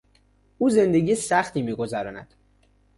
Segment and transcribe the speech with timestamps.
[0.57, 2.33] او زندگی سختی را میگذراند.